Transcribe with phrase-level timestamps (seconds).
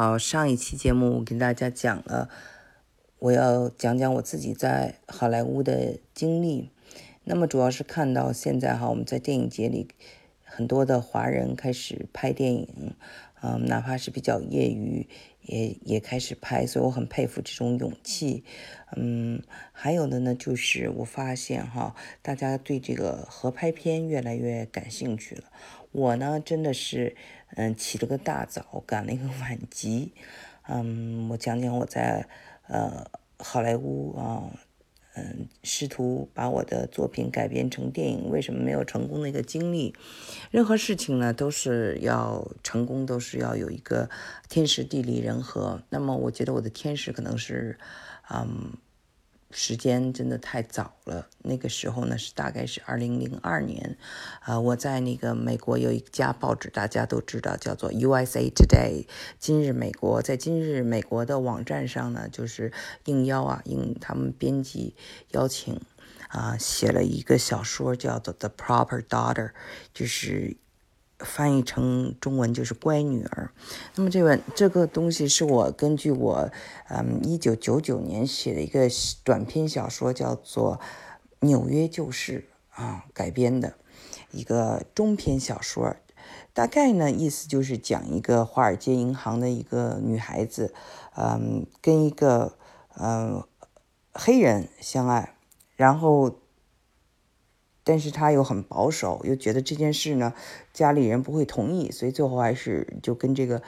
[0.00, 2.30] 好，上一期节目我跟大家讲了，
[3.18, 6.70] 我要讲讲我自己在好莱坞的经历。
[7.24, 9.88] 那么主要是看到现在哈，我们在电影节里
[10.42, 12.94] 很多的华人开始拍电影，
[13.42, 15.08] 嗯，哪怕是比较业余，
[15.42, 18.44] 也也开始拍，所以我很佩服这种勇气。
[18.96, 19.42] 嗯，
[19.72, 25.44] 还有的呢，就是我发现哈，大家对这个合拍片越来越感兴趣了。
[25.92, 27.16] 我呢，真的是。
[27.56, 30.12] 嗯，起了个大早，赶了一个晚集。
[30.68, 32.24] 嗯，我讲讲我在
[32.68, 33.04] 呃
[33.38, 34.52] 好莱坞啊，
[35.14, 39.94] 嗯，试图把我的作品改编成电影，为什么没有成功的一个经历。
[40.50, 44.08] 任何事情呢，都是要成功，都是要有一个
[44.48, 45.82] 天时地利人和。
[45.88, 47.78] 那么，我觉得我的天时可能是，
[48.32, 48.72] 嗯。
[49.50, 53.96] 时间真的太早了，那个时候呢是大概是二零零二年，
[54.40, 59.06] 啊，我在那个美国有一家报纸，大家都知道，叫做 USA Today，
[59.38, 62.72] 今日美国，在今日美国的网站上呢，就是
[63.06, 64.94] 应邀啊，应他们编辑
[65.30, 65.80] 邀请，
[66.28, 69.50] 啊，写了一个小说，叫做 The Proper Daughter，
[69.92, 70.56] 就是。
[71.24, 73.50] 翻译成中文就是“乖女儿”。
[73.94, 76.50] 那么这本这个东西是我根据我
[76.88, 78.88] 嗯一九九九年写的一个
[79.22, 80.80] 短篇小说，叫做
[81.46, 82.48] 《纽约旧事》
[82.82, 83.74] 啊改编的
[84.30, 85.94] 一个中篇小说。
[86.52, 90.74] 大概呢意思就是讲一个华尔街银行的一个女孩子，
[91.16, 92.56] 嗯，跟一个
[92.98, 93.44] 嗯
[94.12, 95.36] 黑人相爱，
[95.76, 96.39] 然后。
[97.90, 100.32] 但是他又很保守，又觉得这件事呢，
[100.72, 103.60] 家里人不会同意，所以最后还是就跟这个，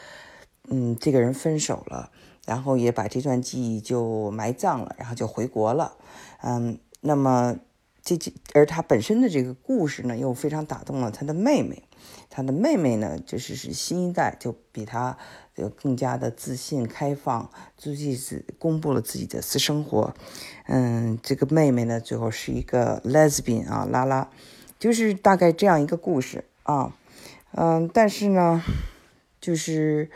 [0.69, 2.13] 嗯，这个人分手了，
[2.47, 5.97] 然后也把这段记忆就埋葬了，然后就回国了，
[6.43, 7.57] 嗯，那么
[8.03, 11.85] 这这，而他本身的这个故事呢，又非常打动了他的妹妹。
[12.29, 15.17] 他的妹妹呢，就是是新一代，就比他
[15.55, 20.15] 就更加的自信、开放，自己是公布了自己的私生活。
[20.67, 24.31] 嗯，这个妹妹呢，最后是一个 lesbian 啊，拉拉，
[24.79, 26.97] 就是大概这样一个故事啊。
[27.53, 28.63] 嗯，但是呢，
[29.41, 30.11] 就是。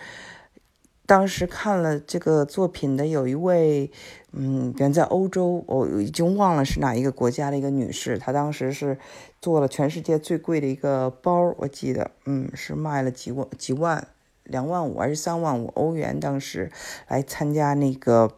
[1.07, 3.93] 当时看了这个作品的有一位，
[4.33, 8.99] 嗯，远在欧洲，我已经忘了是哪一个国家的一个女士，她当时是
[9.41, 14.09] 做了全世界最贵的一个包，我记得，嗯，是卖了几万、几万、
[14.43, 16.73] 两万五还是三万五欧元，当时
[17.07, 18.33] 来参加那个，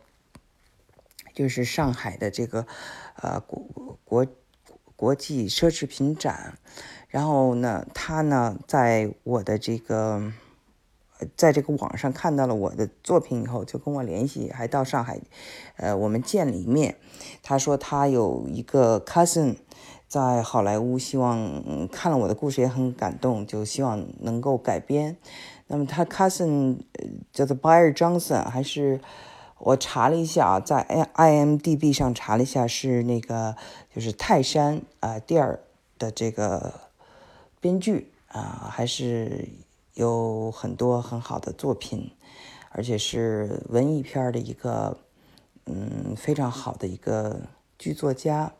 [1.33, 2.67] 就是上海的这个，
[3.23, 4.27] 呃，国国
[4.95, 6.59] 国际奢侈品展，
[7.09, 10.31] 然后呢，她呢，在我的这个。
[11.37, 15.19] 在这个网上看到了我的作品以后，就跟我联系，还到上海，
[15.77, 16.97] 呃，我们见了一面。
[17.43, 19.56] 他说他有一个 cousin
[20.06, 25.17] 在好莱坞，希望看了我的故事也很感动，就希望能够改编。
[25.67, 26.79] 那么他 cousin
[27.33, 29.00] 叫做 Bayer Johnson，还是
[29.59, 33.56] 我查了一下啊，在 IMDB 上查了一下，是那个
[33.93, 35.59] 就是泰山啊第二
[35.99, 36.73] 的这个
[37.61, 39.49] 编剧啊，还是。
[39.98, 42.12] 有很多很好的作品，
[42.70, 44.97] 而且是文艺片的一个，
[45.66, 47.41] 嗯，非常好的一个
[47.81, 48.53] 剧作家。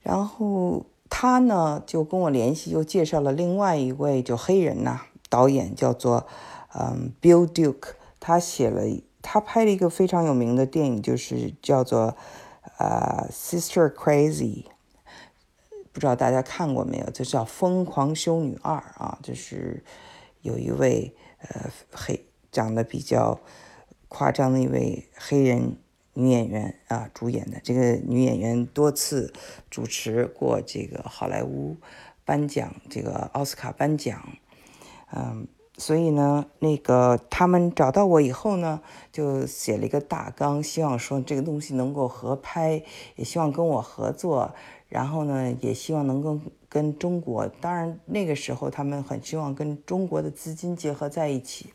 [0.00, 6.26] 然后他呢就跟我联系，又介绍了另外一位就黑人呐导演，叫做
[6.74, 7.94] 嗯 Bill Duke。
[8.20, 8.82] 他写了，
[9.22, 12.14] 他拍了一个非常有名的电影，就是叫做
[12.76, 14.66] 呃 Sister Crazy。
[15.92, 17.10] 不知道大家看过没有？
[17.10, 19.84] 这叫《疯狂修女二》啊，就是
[20.40, 23.38] 有一位呃黑长得比较
[24.08, 25.76] 夸张的一位黑人
[26.14, 27.60] 女演员啊主演的。
[27.62, 29.32] 这个女演员多次
[29.70, 31.76] 主持过这个好莱坞
[32.24, 34.22] 颁奖，这个奥斯卡颁奖。
[35.14, 38.80] 嗯，所以呢，那个他们找到我以后呢，
[39.12, 42.82] 就写了一个大纲，希望说这个东西能够合拍，
[43.16, 44.54] 也希望跟我合作。
[44.92, 46.38] 然后呢，也希望能够
[46.68, 51.70] 跟中国，当然那个时候他们很希望跟中国的资金结合在一起。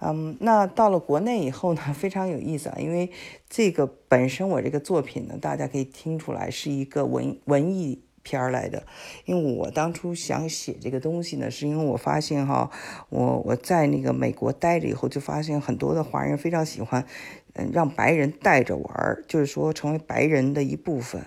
[0.00, 3.10] 嗯，那到了国内以后呢，非常有意思啊，因为
[3.48, 8.82] 这个本身我这个作品呢，大家可以听出来是一个文文艺片儿来的。
[9.24, 12.70] 因为我当初想写这个东西呢，是因为我发现哈，
[13.08, 17.06] 我我在那个美国待着以后，就发现很多的华人非常喜欢，
[17.54, 21.22] 嗯，让白人带着玩儿，就是说成为白人的一部分。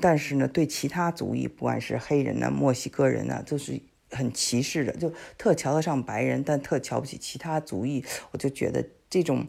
[0.00, 3.80] 但是呢，对其他族裔，不管是黑人呢、墨西哥人呢，就是
[4.10, 8.04] 很歧视的，就特瞧得上白人，但特瞧不起其他族裔。
[8.30, 9.46] 我就觉得这种，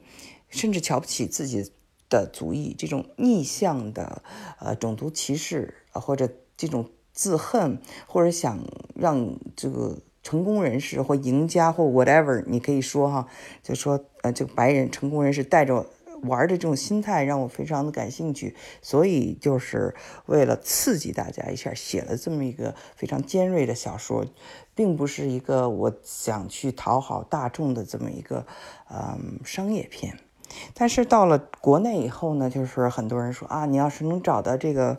[0.49, 1.71] 甚至瞧不起自己
[2.09, 4.21] 的族裔，这种逆向的
[4.59, 8.59] 呃种族歧视，或者这种自恨，或者想
[8.95, 13.27] 让这个成功人士或赢家或 whatever，你可以说哈，
[13.61, 15.85] 就说呃，这个白人成功人士带着
[16.23, 19.93] 玩的这种心态让我非常的感兴趣，所以就是
[20.25, 24.25] 为了刺激大家一下，写了这么一个非常尖锐的小说，
[24.73, 28.45] 并不是一个我想去讨好大众的这么一个
[28.89, 30.17] 嗯商业片。
[30.73, 34.97] 但是到了国内以后呢，就是很多人说啊，你要是能找到这个。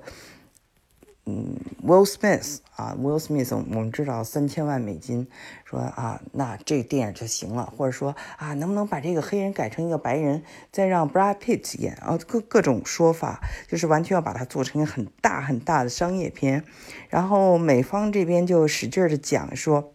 [1.27, 5.27] 嗯，Will Smith 啊，Will Smith，我们知道三千万美金，
[5.65, 16.63] 说啊，那这电影就行了，或者说啊，能不能把这个黑人改成一个白人，再让 Brad Pitt 演啊，各各种说法，就是完全要把它做成一个很大很大的商业片，
[17.09, 19.94] 然后美方这边就使劲的讲说，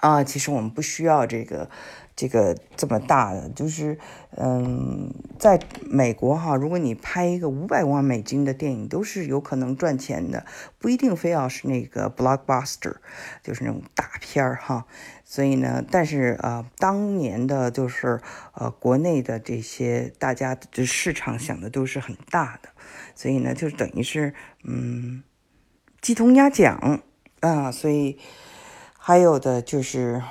[0.00, 1.68] 啊，其实我们不需要这个。
[2.20, 3.96] 这个这么大的，就是，
[4.36, 10.44] 嗯，在美国哈，如果你拍一个五百万美金的电影，都是有可能赚钱的，
[10.80, 12.96] 不一定非要是那个 blockbuster，
[13.40, 14.84] 就是那种大片儿哈。
[15.24, 18.20] 所以呢，但是呃，当年的就是
[18.54, 22.70] 呃，国内的这些大家的市场想的都是很大的，
[23.14, 24.34] 所以呢，就等于是
[24.64, 25.22] 嗯，
[26.00, 27.00] 鸡同鸭讲
[27.38, 27.70] 啊。
[27.70, 28.18] 所以
[29.08, 30.22] 还有的就是。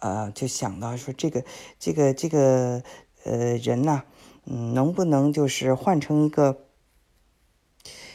[0.00, 1.44] 呃，就想到说这个
[1.78, 2.82] 这个这个
[3.22, 4.02] 呃人呢，
[4.46, 6.64] 嗯，能不能就是换成一个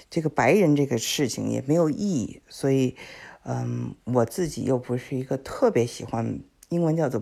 [0.10, 2.98] 这个白人这个事情也没有意义，所以，
[3.44, 7.22] 嗯，我自己又不是一个特别喜欢英文叫做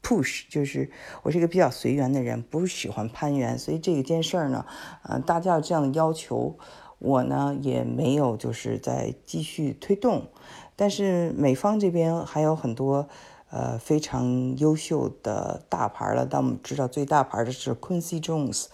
[0.00, 0.90] push，就是
[1.22, 4.66] 我是一个比较随缘的人，不喜欢攀援，所以这一件事儿呢，
[5.08, 6.56] 嗯，大家有这样的要求，
[7.00, 10.30] 我呢也没有就是在继续推动，
[10.76, 13.08] 但是美方这边还有很多。
[13.50, 16.26] 呃，非常优秀的大牌了。
[16.26, 18.64] 但我们知道最大牌的是 Quincy Jones，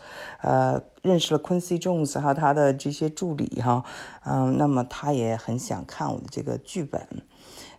[0.41, 3.85] 呃，认识了 Quincy Jones 和他的这些助理哈，
[4.25, 7.06] 嗯，那么他也很想看我的这个剧本，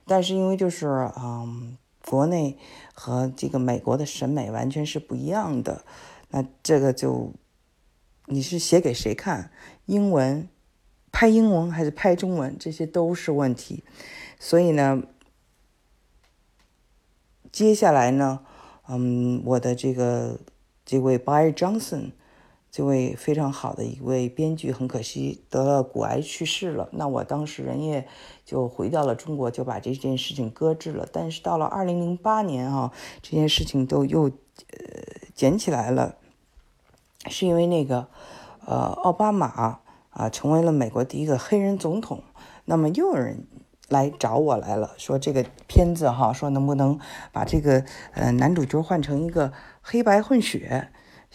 [0.06, 1.76] 但是因为就是嗯，
[2.06, 2.56] 国内
[2.94, 5.84] 和这个美国的审美完全是不一样的，
[6.30, 7.34] 那这个就
[8.28, 9.50] 你是写给谁看？
[9.88, 10.48] 英文
[11.12, 12.56] 拍英文还是拍中文？
[12.60, 13.84] 这些都是问题，
[14.40, 15.04] 所以呢。
[17.52, 18.46] 接下来呢，
[18.88, 20.40] 嗯，我的这个
[20.86, 22.12] 这位 By Johnson，
[22.72, 26.88] 这位非常好的一位编剧，很可惜得了骨癌去世了。
[26.94, 28.08] 那我当时人也
[28.46, 31.06] 就回到了中国，就把这件事情搁置了。
[31.12, 34.32] 但是到了二零零八年啊，这件事情都又呃
[35.36, 36.16] 捡起来了，
[37.28, 38.08] 是因为那个
[38.66, 39.82] 呃奥巴马
[40.12, 42.24] 啊成为了美国第一个黑人总统，
[42.66, 43.48] 那么又有人。
[43.90, 46.98] 来找我来了，说这个片子哈，说能不能
[47.34, 50.88] 把这个呃男主角换成一个黑白混血，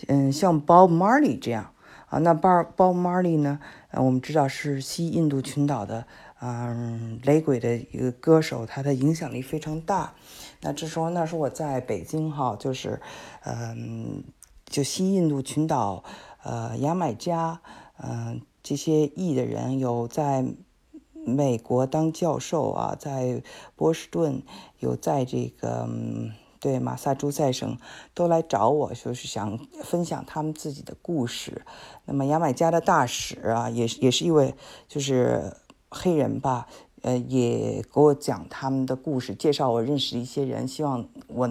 [0.09, 1.75] 嗯，像 Bob Marley 这样
[2.07, 2.19] 啊。
[2.21, 6.07] 那 Bob Bob Marley 呢，呃，我们知道是西印度群岛的
[6.41, 10.15] 嗯雷鬼的一个歌手，他的影响力非常大。
[10.63, 12.99] 那这时候那时候我在北京哈，就是
[13.45, 14.25] 嗯，
[14.65, 16.03] 就西印度群岛
[16.43, 17.61] 呃牙买加
[18.03, 20.45] 嗯这些裔的人有在。
[21.29, 23.43] 美国当教授啊，在
[23.75, 24.45] 波士顿
[24.79, 25.89] 有在这个
[26.61, 27.77] 对马萨诸塞省
[28.15, 31.63] 都来找我，就是想分享他们自己的故事。
[32.05, 34.55] 那么牙买加的大使啊，也也是一位
[34.87, 35.53] 就是
[35.89, 36.69] 黑人吧。
[37.07, 41.47] 呃，也给我讲他们的故事，介绍我认识的一些人，希望我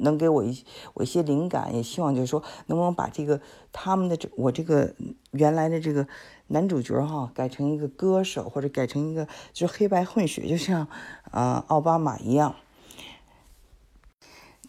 [0.00, 0.64] 能给我一
[0.94, 4.92] 我一些灵感，也希望就是说，能不能把这个他们的这我这个
[5.30, 6.04] 原来的这个
[6.48, 10.88] 男主角哈，改成一个歌手，或者改成一个就是黑白混血，就像
[11.30, 12.56] 呃奥巴马一样。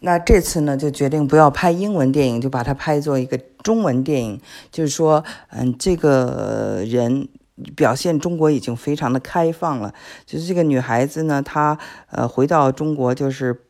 [0.02, 4.40] 那这次呢，就决定不要拍英文电影，就把它拍做一个中文电影，
[4.70, 7.30] 就是说，嗯，这个人。
[7.76, 9.94] 表现中国已经非常的开放了，
[10.26, 11.78] 就是这个女孩子呢，她
[12.10, 13.66] 呃回到中国就是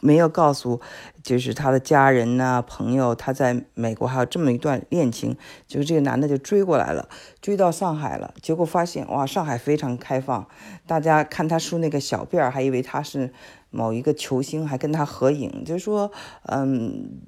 [0.00, 0.80] 没有告诉，
[1.22, 5.36] 就是她的家人呐朋友，她在美国还有这么一段恋情，
[5.66, 7.08] 就是这个男的就追过来了，
[7.40, 10.46] 追到上海了，结果发现哇，上海非常开放，
[10.86, 13.32] 大家看他梳那个小辫儿，还以为他是
[13.70, 16.10] 某一个球星，还跟他合影，就是说，
[16.46, 17.20] 嗯，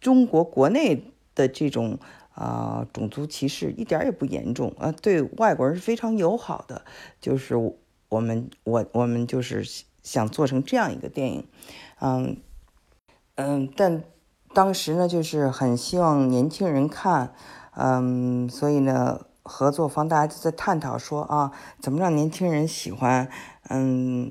[0.00, 1.98] 中国国内的这种。
[2.38, 6.84] 啊，种族歧视一点也不严重啊，对外国人是非常友好的。
[7.20, 7.56] 就是
[8.08, 9.64] 我们，我我们就是
[10.04, 11.48] 想做成这样一个电影，
[12.00, 12.36] 嗯
[13.34, 14.04] 嗯，但
[14.54, 17.34] 当时呢，就是很希望年轻人看，
[17.74, 23.28] 嗯，所以呢，合作方大家就在探讨说啊，怎么让年轻人喜欢，
[23.68, 24.30] 嗯，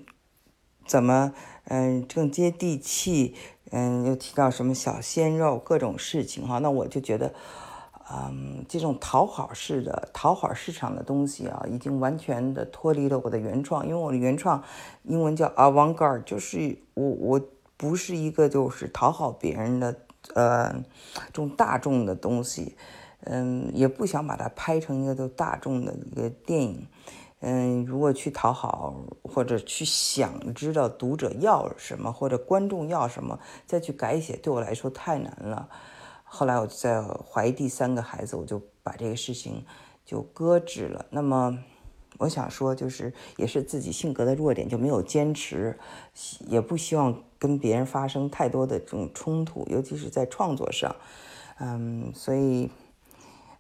[0.86, 1.34] 怎么
[1.66, 3.36] 嗯更接地气，
[3.72, 7.34] 嗯，又提到什么小鲜肉各种事情哈，那我就觉得。
[8.10, 13.86] 嗯，这种讨好式的、讨好市场的东西啊，已经完全的脱离了我的原创。
[13.86, 14.64] 因为我的原创
[15.04, 17.42] 英文叫 avant-garde，就是我我
[17.76, 19.94] 不是一个就是讨好别人的
[20.36, 20.72] 呃
[21.28, 22.78] 这种大众的东西，
[23.26, 26.88] 嗯，也不想把它拍成一个都大众的一个电影。
[27.42, 35.68] 嗯，如果去讨好或者去想知道读者要什么或者观众要什么，再去改写，对我来说太难了。
[36.30, 39.66] 后来我在怀第三个孩子，我就把这个事情
[40.06, 41.06] 就搁置了。
[41.10, 41.58] 那么，
[42.18, 45.80] 我想说，就是也是自己性格的弱点，就没有坚持，
[46.48, 50.96] 也不希望跟别人发生太多的这种冲突，尤其是在创作上。
[51.60, 52.70] 嗯，所以，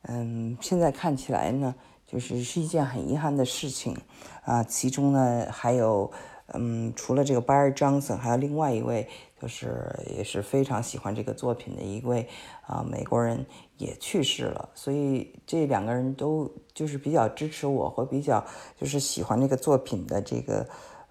[0.04, 1.74] 嗯，现在看起来呢，
[2.06, 3.98] 就是是一件很遗憾的事情
[4.44, 4.64] 啊。
[4.64, 6.12] 其中呢，还有，
[6.54, 9.08] 嗯，除了这个 Barry Johnson，还有另外一位。
[9.39, 12.27] 就是也是非常喜欢这个作品的一位
[12.66, 13.46] 啊美国人
[13.77, 18.44] 也去世了，所以这两个人都就是比较支持我和比较
[18.75, 20.68] 就是喜欢这个作品的这个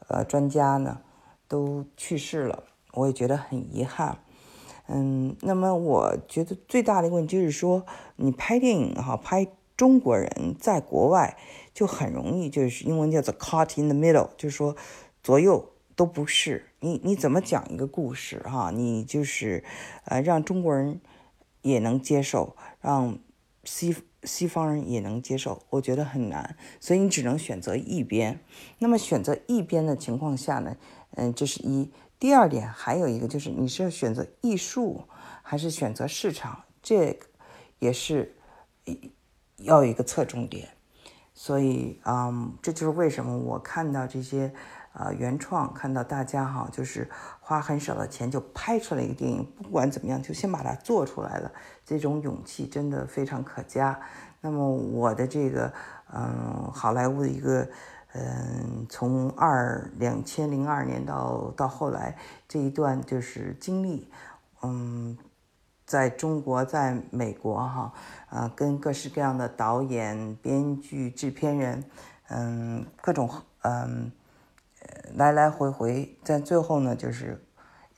[0.08, 0.98] 呃专家呢
[1.46, 2.64] 都去世了，
[2.94, 4.18] 我也觉得很遗憾。
[4.88, 11.36] 嗯，那么我觉得最大的一个问题就是说，你拍电影哈，拍中国人在国外
[11.72, 14.74] 就很容易，就是英文叫做 caught in the middle，就是说
[15.26, 15.72] 左右。
[15.96, 18.70] 都不是你，你怎么讲一个故事哈？
[18.70, 19.64] 你就是，
[20.04, 21.00] 呃，让中国人
[21.62, 23.18] 也能接受，让
[23.64, 28.44] 西西方人也能接受，我觉得很难，所以你只能选择一边。
[28.78, 30.76] 那么选择一边的情况下呢，
[31.12, 31.90] 嗯，这是一。
[32.18, 35.04] 第二点还有一个就是，你是要选择艺术
[35.42, 37.18] 还是选择市场，这
[37.78, 38.36] 也是
[39.56, 40.68] 要有一个侧重点。
[41.32, 44.52] 所以，嗯，这就是为什么我看到这些。
[44.96, 47.06] 啊，原创看到大家哈，就是
[47.38, 51.52] 花很少的钱就拍出来一个电影，不管怎么样，就先把它做出来了，
[51.84, 54.00] 这种勇气真的非常可嘉。
[54.40, 55.70] 那么我的这个，
[56.14, 57.68] 嗯，好莱坞的一个，
[58.14, 62.16] 嗯，从二两千零二年到到后来
[62.48, 64.08] 这一段就是经历，
[64.62, 65.18] 嗯，
[65.84, 67.92] 在中国，在美国哈，
[68.30, 71.84] 啊，跟各式各样的导演、编剧、制片人，
[72.30, 74.10] 嗯，各种，嗯。
[75.14, 77.42] 来来回回，在最后呢，就是，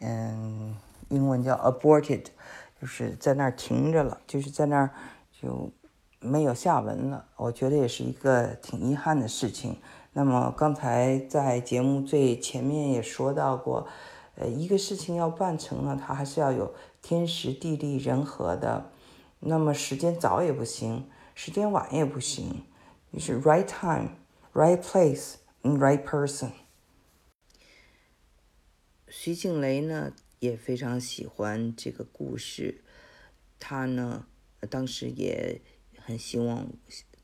[0.01, 0.77] 嗯，
[1.09, 2.25] 英文叫 aborted，
[2.81, 4.91] 就是在那儿停着了，就是在那儿
[5.41, 5.71] 就
[6.21, 7.25] 没有下文了。
[7.37, 9.77] 我觉得也是一个挺遗憾的事情。
[10.13, 13.87] 那么刚才在节目最前面也说到过，
[14.37, 18.91] 呃，一个事情要办成了，它还是要有天时地利人和的。
[19.41, 22.65] 那么时间早也不行，时间晚也不行，
[23.13, 24.09] 就是 right time,
[24.53, 26.51] right place，right person。
[29.11, 32.83] 徐静蕾呢也非常喜欢这个故事，
[33.59, 34.27] 她呢
[34.69, 35.61] 当时也
[35.97, 36.73] 很希望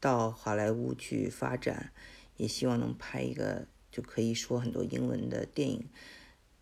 [0.00, 1.92] 到好莱坞去发展，
[2.36, 5.88] 也希望能拍一个就可以说很多英文的电影。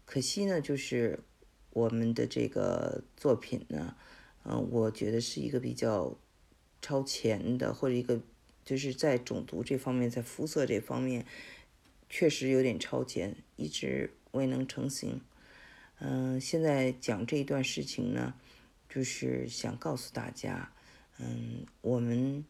[0.05, 1.21] 可惜呢，就是
[1.71, 3.97] 我们的这个作品呢，
[4.45, 6.19] 嗯，我觉得是一个比较
[6.81, 8.21] 超前的，或者一个
[8.65, 11.25] 就是在种族这方面，在肤色这方面
[12.13, 14.13] 确实有点超前，一直。
[14.33, 15.21] 未能成型，
[15.99, 18.33] 嗯，现在讲这一段事情呢，
[18.89, 20.73] 就是想告诉大家，
[21.19, 22.43] 嗯，我们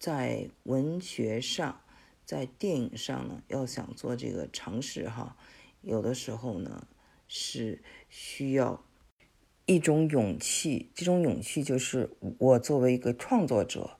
[0.00, 1.80] 在文学上，
[2.24, 5.36] 在电影上呢，要想做这个尝试哈，
[5.82, 6.88] 有的时候呢
[7.28, 8.84] 是需要
[9.66, 13.96] 一种勇气，这种勇气就是我作为一个创作者，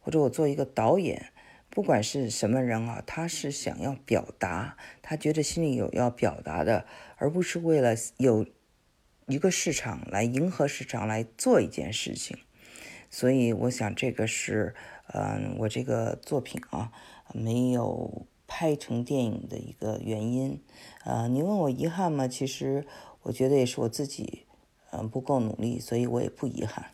[0.00, 1.34] 或者我作为一个导演。
[1.70, 6.84] 不管是什么人啊，他是想要表达，他觉得心里有要表达的，
[7.16, 8.44] 而不是为了有
[9.26, 12.36] 一个市场来迎合市场来做一件事情。
[13.08, 14.74] 所以，我想这个是，
[15.14, 16.92] 嗯，我这个作品啊
[17.32, 20.60] 没有拍成电影的一个原因。
[21.04, 22.26] 呃，你问我遗憾吗？
[22.26, 22.84] 其实
[23.22, 24.46] 我觉得也是我自己，
[24.90, 26.86] 嗯，不够努力，所以我也不遗憾。